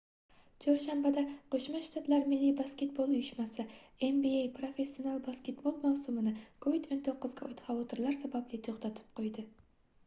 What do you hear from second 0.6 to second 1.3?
chorshanbada